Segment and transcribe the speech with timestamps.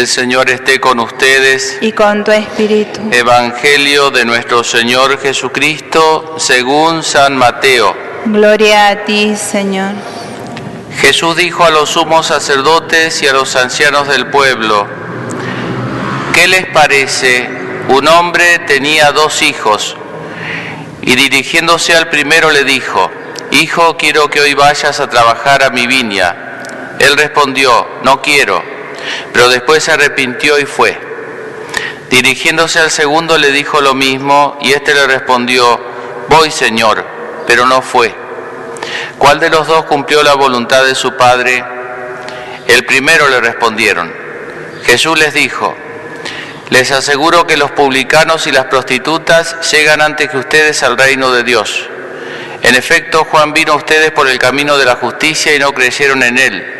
[0.00, 1.76] El Señor esté con ustedes.
[1.82, 3.02] y con tu espíritu.
[3.12, 7.94] Evangelio de nuestro Señor Jesucristo según San Mateo.
[8.24, 9.92] Gloria a ti, Señor.
[10.96, 14.86] Jesús dijo a los sumos sacerdotes y a los ancianos del pueblo,
[16.32, 17.46] ¿qué les parece?
[17.90, 19.98] Un hombre tenía dos hijos
[21.02, 23.10] y dirigiéndose al primero le dijo,
[23.50, 26.62] Hijo, quiero que hoy vayas a trabajar a mi viña.
[26.98, 28.79] Él respondió, no quiero,
[29.32, 30.98] pero después se arrepintió y fue.
[32.10, 35.80] Dirigiéndose al segundo le dijo lo mismo y éste le respondió,
[36.28, 37.04] voy Señor,
[37.46, 38.14] pero no fue.
[39.18, 41.64] ¿Cuál de los dos cumplió la voluntad de su padre?
[42.66, 44.12] El primero le respondieron.
[44.84, 45.74] Jesús les dijo,
[46.70, 51.42] les aseguro que los publicanos y las prostitutas llegan antes que ustedes al reino de
[51.42, 51.88] Dios.
[52.62, 56.22] En efecto, Juan vino a ustedes por el camino de la justicia y no creyeron
[56.22, 56.79] en él.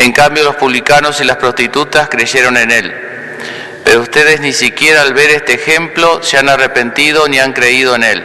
[0.00, 2.94] En cambio, los publicanos y las prostitutas creyeron en él.
[3.84, 8.04] Pero ustedes ni siquiera al ver este ejemplo se han arrepentido ni han creído en
[8.04, 8.24] él.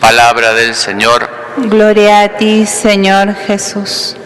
[0.00, 1.28] Palabra del Señor.
[1.58, 4.16] Gloria a ti, Señor Jesús.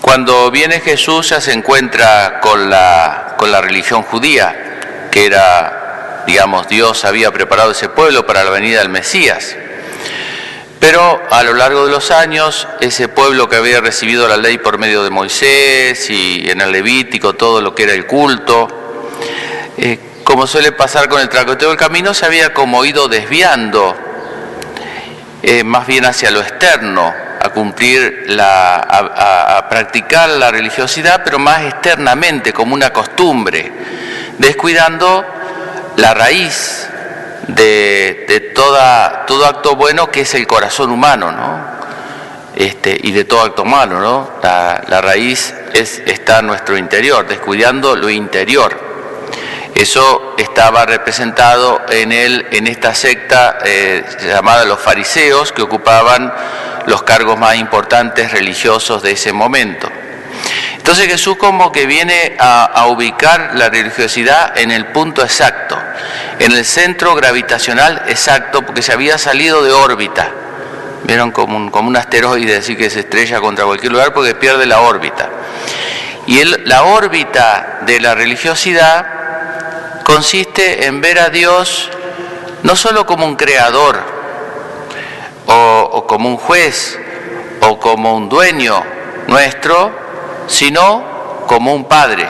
[0.00, 6.66] Cuando viene Jesús ya se encuentra con la, con la religión judía, que era, digamos,
[6.66, 9.54] Dios había preparado ese pueblo para la venida del Mesías.
[10.78, 14.78] Pero a lo largo de los años, ese pueblo que había recibido la ley por
[14.78, 18.68] medio de Moisés y en el Levítico, todo lo que era el culto,
[19.78, 23.96] eh, como suele pasar con el tracoteo del camino, se había como ido desviando
[25.42, 31.62] eh, más bien hacia lo externo, a cumplir, la, a, practicar la religiosidad, pero más
[31.62, 33.70] externamente, como una costumbre,
[34.38, 35.24] descuidando
[35.96, 36.88] la raíz
[37.48, 41.76] de, de toda, todo acto bueno que es el corazón humano, ¿no?
[42.54, 44.30] Este, y de todo acto malo, ¿no?
[44.42, 48.86] La, la raíz es, está en nuestro interior, descuidando lo interior.
[49.74, 56.32] Eso estaba representado en, el, en esta secta eh, llamada los fariseos, que ocupaban
[56.86, 59.90] los cargos más importantes religiosos de ese momento.
[60.86, 65.76] Entonces Jesús como que viene a, ubicar la religiosidad en el punto exacto,
[66.38, 70.30] en el centro gravitacional exacto, porque se había salido de órbita.
[71.02, 74.64] Vieron como un, como un asteroide, así que se estrella contra cualquier lugar porque pierde
[74.64, 75.28] la órbita.
[76.28, 81.90] Y la órbita de la religiosidad consiste en ver a Dios
[82.62, 84.04] no solo como un creador
[85.46, 86.96] o como un juez
[87.62, 88.84] o como un dueño
[89.26, 90.05] nuestro,
[90.46, 92.26] sino como un padre.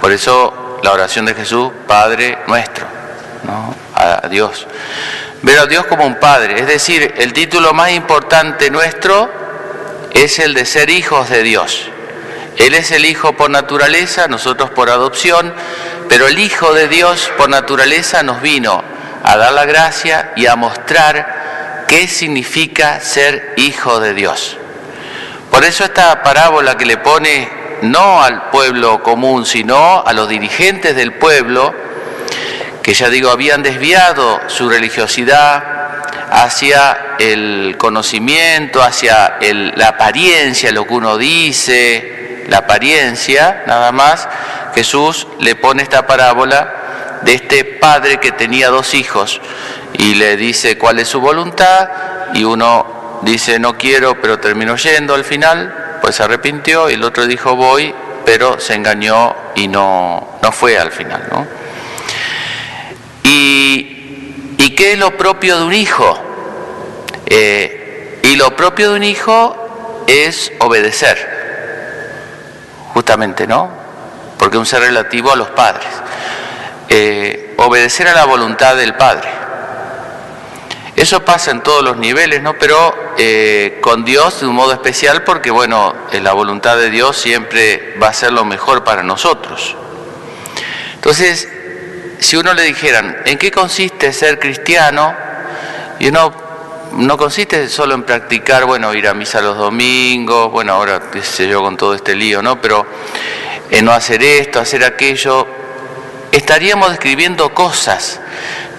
[0.00, 2.86] Por eso la oración de Jesús, Padre nuestro,
[3.44, 3.74] ¿no?
[3.94, 4.66] a Dios.
[5.42, 9.30] Ver a Dios como un padre, es decir, el título más importante nuestro
[10.12, 11.88] es el de ser hijos de Dios.
[12.58, 15.54] Él es el Hijo por naturaleza, nosotros por adopción,
[16.08, 18.84] pero el Hijo de Dios por naturaleza nos vino
[19.22, 24.56] a dar la gracia y a mostrar qué significa ser hijo de Dios.
[25.50, 27.48] Por eso esta parábola que le pone
[27.82, 31.74] no al pueblo común, sino a los dirigentes del pueblo,
[32.82, 35.64] que ya digo, habían desviado su religiosidad
[36.30, 44.28] hacia el conocimiento, hacia la apariencia, lo que uno dice, la apariencia, nada más,
[44.74, 49.40] Jesús le pone esta parábola de este padre que tenía dos hijos
[49.94, 51.88] y le dice cuál es su voluntad
[52.34, 57.04] y uno dice no quiero, pero terminó yendo al final, pues se arrepintió y el
[57.04, 57.94] otro dijo voy,
[58.24, 61.46] pero se engañó y no, no fue al final, ¿no?
[63.24, 66.18] ¿Y, y qué es lo propio de un hijo?
[67.26, 71.18] Eh, y lo propio de un hijo es obedecer,
[72.92, 73.70] justamente, ¿no?
[74.38, 75.86] Porque es un ser relativo a los padres.
[76.88, 79.28] Eh, obedecer a la voluntad del Padre.
[81.00, 82.58] Eso pasa en todos los niveles, ¿no?
[82.58, 87.16] Pero eh, con Dios de un modo especial porque, bueno, eh, la voluntad de Dios
[87.16, 89.74] siempre va a ser lo mejor para nosotros.
[90.96, 91.48] Entonces,
[92.18, 95.14] si uno le dijeran, ¿en qué consiste ser cristiano?
[95.98, 96.34] Y uno
[96.92, 101.48] no consiste solo en practicar, bueno, ir a misa los domingos, bueno, ahora qué sé
[101.48, 102.60] yo con todo este lío, ¿no?
[102.60, 102.86] Pero
[103.70, 105.48] en no hacer esto, hacer aquello,
[106.30, 108.20] estaríamos describiendo cosas,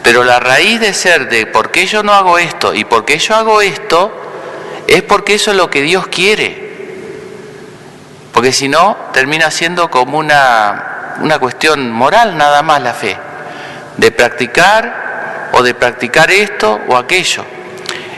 [0.03, 3.19] pero la raíz de ser de por qué yo no hago esto y por qué
[3.19, 4.11] yo hago esto,
[4.87, 6.71] es porque eso es lo que Dios quiere.
[8.33, 13.15] Porque si no, termina siendo como una, una cuestión moral nada más la fe,
[13.97, 17.45] de practicar o de practicar esto o aquello.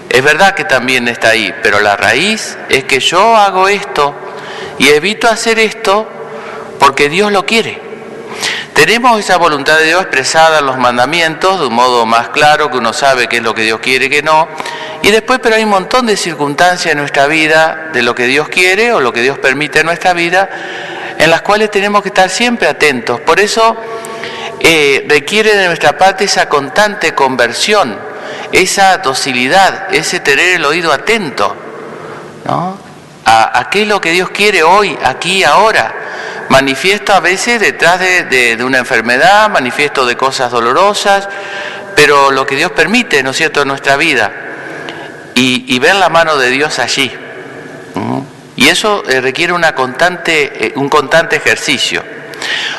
[0.10, 4.14] Es verdad que también está ahí, pero la raíz es que yo hago esto
[4.78, 6.08] y evito hacer esto
[6.80, 7.83] porque Dios lo quiere.
[8.74, 12.78] Tenemos esa voluntad de Dios expresada en los mandamientos de un modo más claro, que
[12.78, 14.48] uno sabe qué es lo que Dios quiere y qué no.
[15.04, 18.50] Y después, pero hay un montón de circunstancias en nuestra vida de lo que Dios
[18.50, 20.50] quiere o lo que Dios permite en nuestra vida,
[21.18, 23.22] en las cuales tenemos que estar siempre atentos.
[23.22, 23.78] Por eso
[24.60, 27.98] eh, requiere de nuestra parte esa constante conversión,
[28.52, 31.56] esa docilidad, ese tener el oído atento,
[32.46, 32.83] ¿no?
[33.26, 35.96] A, qué es lo que Dios quiere hoy, aquí, ahora
[36.50, 41.28] manifiesto a veces detrás de, una enfermedad, manifiesto de cosas dolorosas,
[41.96, 44.32] pero lo que Dios permite, ¿no es cierto?, en nuestra vida.
[45.36, 47.12] Y, ver la mano de Dios allí.
[48.56, 52.04] Y eso eh, requiere una constante, eh, un constante ejercicio.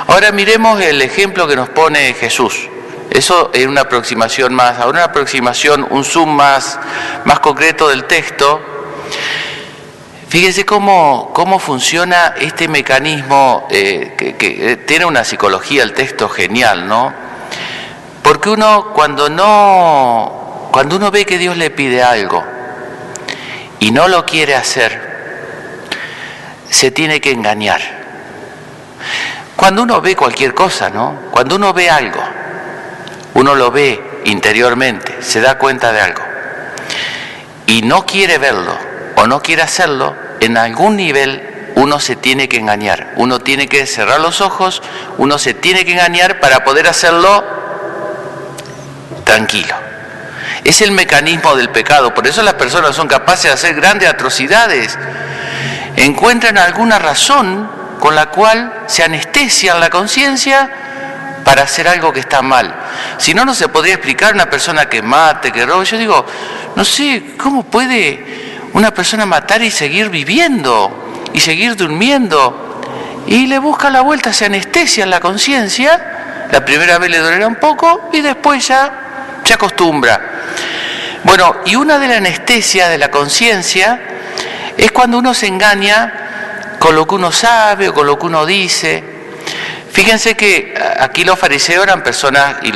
[0.06, 2.68] Ahora miremos el ejemplo que nos pone Jesús.
[3.10, 6.78] Eso es una aproximación más, ahora una aproximación, un zoom más,
[7.24, 8.73] más concreto del texto.
[10.28, 16.88] Fíjese cómo, cómo funciona este mecanismo, eh, que, eh, tiene una psicología el texto genial,
[16.88, 17.12] ¿no?
[18.22, 22.44] Porque uno cuando no, cuando uno ve que Dios le pide algo
[23.80, 25.14] y no lo quiere hacer,
[26.68, 27.80] se tiene que engañar.
[29.54, 31.16] Cuando uno ve cualquier cosa, ¿no?
[31.30, 32.20] Cuando uno ve algo,
[33.34, 36.22] uno lo ve interiormente, se da cuenta de algo
[37.66, 42.58] y no quiere verlo o no quiere hacerlo, en algún nivel uno se tiene que
[42.58, 44.82] engañar, uno tiene que cerrar los ojos,
[45.18, 47.44] uno se tiene que engañar para poder hacerlo
[49.24, 49.74] tranquilo.
[50.62, 54.98] Es el mecanismo del pecado, por eso las personas son capaces de hacer grandes atrocidades.
[55.96, 57.68] Encuentran alguna razón
[57.98, 60.70] con la cual se anestesian la conciencia
[61.44, 62.74] para hacer algo que está mal.
[63.18, 65.84] Si no, no se podría explicar una persona que mate, que robe.
[65.84, 66.24] Yo digo,
[66.74, 68.43] no sé, ¿cómo puede
[68.74, 72.82] una persona matar y seguir viviendo y seguir durmiendo.
[73.26, 76.46] Y le busca la vuelta, se anestesia en la conciencia.
[76.50, 80.20] La primera vez le dolerá un poco y después ya se acostumbra.
[81.22, 84.00] Bueno, y una de las anestesias de la conciencia
[84.76, 88.44] es cuando uno se engaña con lo que uno sabe o con lo que uno
[88.44, 89.13] dice.
[89.94, 92.72] Fíjense que aquí los fariseos eran personas, y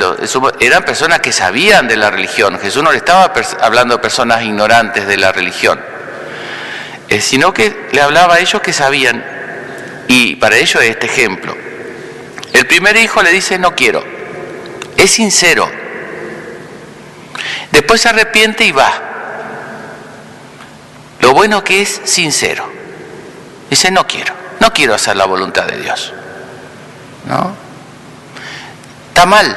[0.65, 2.61] eran personas que sabían de la religión.
[2.61, 5.81] Jesús no le estaba hablando a personas ignorantes de la religión,
[7.09, 9.25] eh, sino que le hablaba a ellos que sabían.
[10.07, 11.57] Y para ellos es este ejemplo.
[12.53, 14.05] El primer hijo le dice, no quiero.
[14.97, 15.69] Es sincero.
[17.73, 18.93] Después se arrepiente y va.
[21.19, 22.65] Lo bueno que es sincero.
[23.69, 24.33] Dice, no quiero.
[24.61, 26.15] No quiero hacer la voluntad de Dios.
[27.27, 27.55] ¿No?
[29.09, 29.57] Está mal,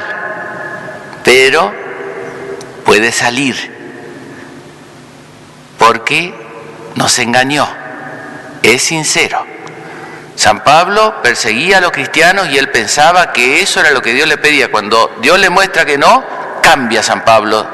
[1.24, 1.72] pero
[2.84, 3.56] puede salir,
[5.78, 6.34] porque
[6.96, 7.68] nos engañó,
[8.62, 9.46] es sincero.
[10.34, 14.26] San Pablo perseguía a los cristianos y él pensaba que eso era lo que Dios
[14.26, 14.70] le pedía.
[14.70, 16.24] Cuando Dios le muestra que no,
[16.62, 17.66] cambia San Pablo,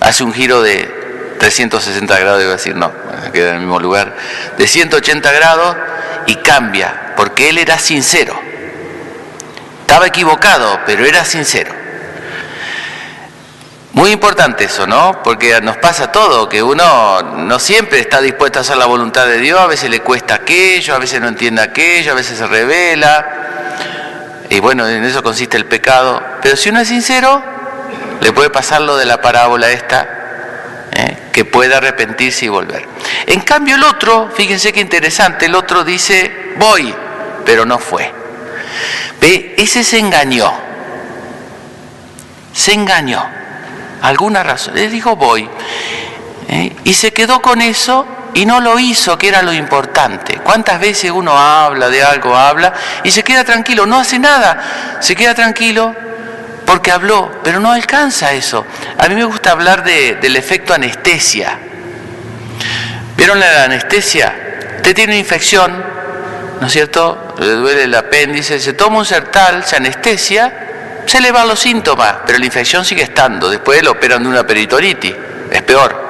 [0.00, 2.92] hace un giro de 360 grados, iba a decir, no,
[3.32, 4.14] queda en el mismo lugar,
[4.56, 5.76] de 180 grados
[6.26, 6.94] y cambia,
[7.24, 8.38] porque él era sincero.
[9.80, 11.72] Estaba equivocado, pero era sincero.
[13.94, 15.22] Muy importante eso, ¿no?
[15.22, 19.38] Porque nos pasa todo, que uno no siempre está dispuesto a hacer la voluntad de
[19.38, 24.44] Dios, a veces le cuesta aquello, a veces no entiende aquello, a veces se revela.
[24.50, 26.22] Y bueno, en eso consiste el pecado.
[26.42, 27.42] Pero si uno es sincero,
[28.20, 31.16] le puede pasar lo de la parábola esta, ¿eh?
[31.32, 32.86] que puede arrepentirse y volver.
[33.24, 36.94] En cambio el otro, fíjense qué interesante, el otro dice, voy,
[37.44, 38.12] pero no fue.
[39.20, 40.52] Ve, ese se engañó.
[42.52, 43.24] Se engañó.
[44.02, 44.74] Alguna razón.
[44.74, 45.48] Le dijo voy.
[46.48, 46.76] ¿eh?
[46.84, 50.38] Y se quedó con eso y no lo hizo, que era lo importante.
[50.38, 52.72] ¿Cuántas veces uno habla de algo, habla
[53.02, 53.86] y se queda tranquilo?
[53.86, 54.98] No hace nada.
[55.00, 55.94] Se queda tranquilo
[56.66, 58.66] porque habló, pero no alcanza eso.
[58.98, 61.58] A mí me gusta hablar del efecto anestesia.
[63.16, 64.34] ¿Vieron la anestesia?
[64.76, 65.84] Usted tiene una infección,
[66.60, 67.34] ¿no es cierto?
[67.38, 72.16] Le duele el apéndice, se toma un sertal, se anestesia, se le van los síntomas,
[72.26, 73.50] pero la infección sigue estando.
[73.50, 75.14] Después lo operan de una peritonitis,
[75.50, 76.04] es peor.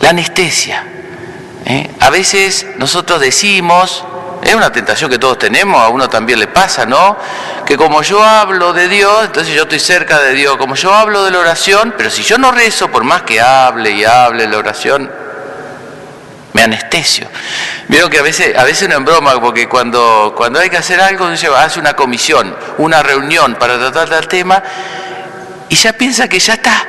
[0.00, 0.84] La anestesia.
[1.66, 1.90] ¿eh?
[2.00, 4.04] A veces nosotros decimos,
[4.42, 7.18] es una tentación que todos tenemos, a uno también le pasa, ¿no?
[7.66, 10.56] Que como yo hablo de Dios, entonces yo estoy cerca de Dios.
[10.56, 13.90] Como yo hablo de la oración, pero si yo no rezo, por más que hable
[13.90, 15.10] y hable la oración,
[16.52, 17.28] me anestesio.
[17.88, 21.00] Vieron que a veces, a veces no en broma, porque cuando, cuando hay que hacer
[21.00, 24.62] algo, dice, hace una comisión, una reunión para tratar del tema,
[25.68, 26.86] y ya piensa que ya está.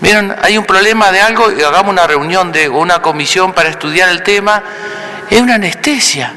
[0.00, 4.08] Miren, hay un problema de algo y hagamos una reunión de una comisión para estudiar
[4.08, 4.62] el tema.
[5.28, 6.34] Es una anestesia.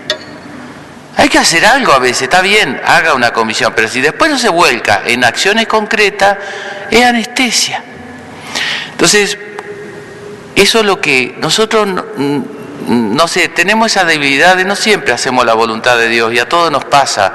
[1.15, 4.37] Hay que hacer algo a veces, está bien, haga una comisión, pero si después no
[4.37, 6.37] se vuelca en acciones concretas,
[6.89, 7.83] es anestesia.
[8.91, 9.37] Entonces,
[10.55, 11.87] eso es lo que nosotros,
[12.87, 16.47] no, sé, tenemos esa debilidad de no siempre hacemos la voluntad de Dios y a
[16.47, 17.33] todos nos pasa.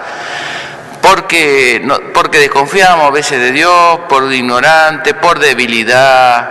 [1.02, 6.50] Porque, porque desconfiamos a veces de Dios, por ignorante, por debilidad,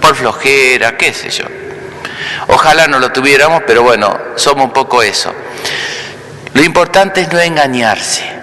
[0.00, 1.44] por flojera, qué sé yo.
[2.48, 5.32] Ojalá no lo tuviéramos, pero bueno, somos un poco eso.
[6.52, 8.33] Lo importante es no engañarse.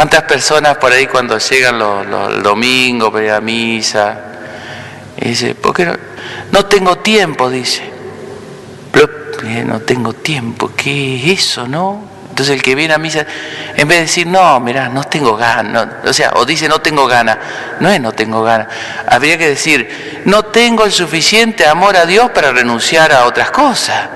[0.00, 4.18] ¿Cuántas personas por ahí cuando llegan los, los domingos para ir a misa?
[5.20, 5.94] dice, ¿por qué no?
[6.52, 7.82] No tengo tiempo, dice.
[9.66, 12.02] No tengo tiempo, ¿qué es eso, no?
[12.30, 13.26] Entonces el que viene a misa,
[13.76, 17.06] en vez de decir, no, mira, no tengo ganas, o sea, o dice no tengo
[17.06, 17.36] ganas,
[17.80, 18.68] no es no tengo ganas,
[19.06, 24.08] habría que decir, no tengo el suficiente amor a Dios para renunciar a otras cosas.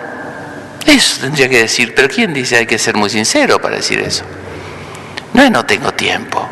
[0.86, 4.24] Eso tendría que decir, pero ¿quién dice hay que ser muy sincero para decir eso?
[5.34, 6.48] No es no tengo tiempo.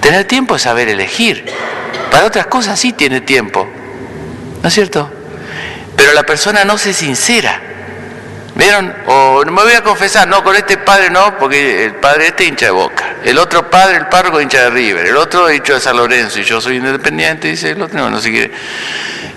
[0.00, 1.44] Tener tiempo es saber elegir.
[2.10, 3.68] Para otras cosas sí tiene tiempo.
[4.62, 5.10] ¿No es cierto?
[5.96, 7.60] Pero la persona no se sincera.
[8.54, 8.92] ¿Vieron?
[9.06, 12.44] O no me voy a confesar, no, con este padre no, porque el padre este
[12.44, 13.16] hincha de boca.
[13.24, 15.06] El otro padre, el párroco hincha de River.
[15.06, 18.20] El otro hincha de San Lorenzo y yo soy independiente, dice el otro, no, no
[18.20, 18.50] se quiere.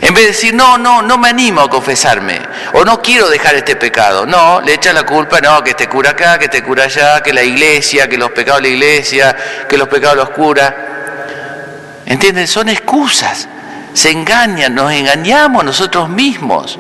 [0.02, 2.42] En vez de decir, no, no, no me animo a confesarme,
[2.74, 6.12] o no quiero dejar este pecado, no, le echa la culpa, no, que este cura
[6.12, 9.38] acá, que este cura allá, que la iglesia, que los pecados de la iglesia,
[9.70, 12.02] que los pecados los cura.
[12.08, 12.48] ¿Entienden?
[12.48, 13.48] Son excusas,
[13.94, 16.80] se engañan, nos engañamos nosotros mismos.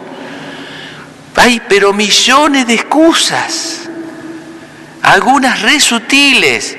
[1.36, 3.82] Hay pero millones de excusas,
[5.04, 6.76] algunas re sutiles,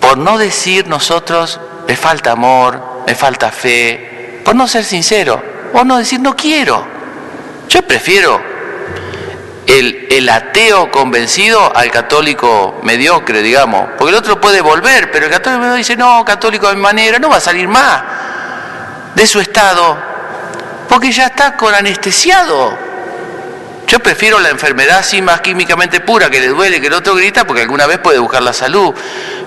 [0.00, 4.09] por no decir nosotros, me falta amor, me falta fe,
[4.44, 5.42] por no ser sincero,
[5.72, 6.86] o no decir no quiero.
[7.68, 8.40] Yo prefiero
[9.66, 15.32] el, el, ateo convencido al católico mediocre, digamos, porque el otro puede volver, pero el
[15.32, 18.02] católico mediocre dice, no, católico de mi manera, no va a salir más
[19.14, 19.96] de su estado,
[20.88, 22.90] porque ya está con anestesiado.
[23.86, 27.44] Yo prefiero la enfermedad así más químicamente pura, que le duele, que el otro grita,
[27.44, 28.94] porque alguna vez puede buscar la salud.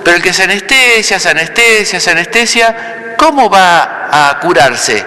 [0.04, 5.06] Pero el que se anestesia, se anestesia, se anestesia, ¿cómo va a curarse?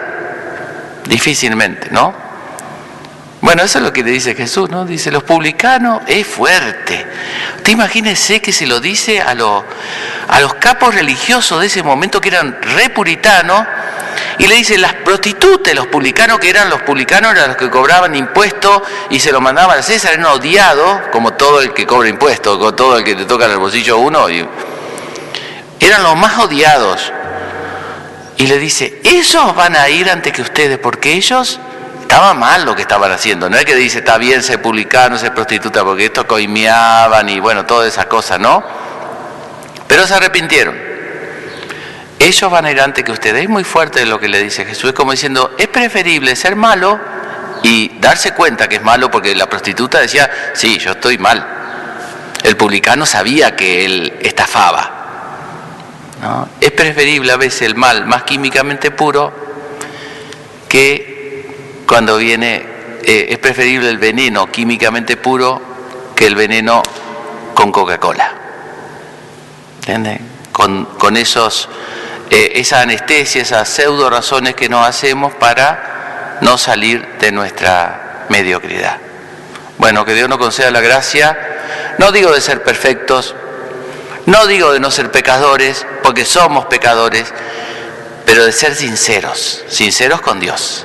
[1.06, 2.26] Difícilmente, ¿no?
[3.40, 4.84] Bueno, eso es lo que le dice Jesús, ¿no?
[4.84, 7.06] Dice, los publicanos es fuerte.
[7.56, 9.62] Usted imagínese que se lo dice a, los,
[10.28, 13.64] a los capos religiosos de ese momento que eran repuritanos,
[14.38, 18.14] y le dice, las prostitutas, los publicanos, que eran los publicanos, eran los que cobraban
[18.14, 22.58] impuestos y se lo mandaban a César, eran odiados, como todo el que cobra impuestos,
[22.58, 24.26] como todo el que te toca en el bolsillo uno,
[25.80, 27.12] eran los más odiados.
[28.38, 31.58] Y le dice, esos van a ir antes que ustedes, porque ellos
[32.02, 33.48] estaba mal lo que estaban haciendo.
[33.48, 37.64] No es que dice, está bien ser publicano, ser prostituta, porque esto coimeaban y bueno,
[37.64, 38.62] todas esas cosas, ¿no?
[39.88, 40.76] Pero se arrepintieron.
[42.18, 43.42] Ellos van a ir antes que ustedes.
[43.42, 44.90] Es muy fuerte lo que le dice Jesús.
[44.90, 46.98] Es como diciendo, es preferible ser malo
[47.62, 51.46] y darse cuenta que es malo, porque la prostituta decía, sí, yo estoy mal.
[52.42, 54.95] El publicano sabía que él estafaba.
[56.60, 59.32] Es preferible a veces el mal más químicamente puro
[60.68, 62.64] que cuando viene,
[63.02, 65.60] eh, es preferible el veneno químicamente puro
[66.14, 66.82] que el veneno
[67.54, 68.32] con Coca-Cola.
[70.50, 71.68] Con, con esos,
[72.30, 78.98] eh, esa anestesia, esas pseudo razones que nos hacemos para no salir de nuestra mediocridad.
[79.78, 83.34] Bueno, que Dios nos conceda la gracia, no digo de ser perfectos,
[84.26, 87.32] no digo de no ser pecadores, porque somos pecadores,
[88.24, 90.84] pero de ser sinceros, sinceros con Dios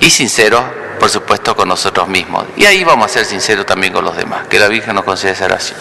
[0.00, 0.62] y sinceros,
[1.00, 2.44] por supuesto, con nosotros mismos.
[2.56, 4.46] Y ahí vamos a ser sinceros también con los demás.
[4.48, 5.78] Que la Virgen nos conceda esa oración.